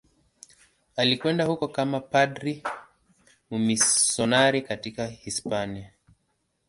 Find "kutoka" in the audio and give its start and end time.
4.61-5.07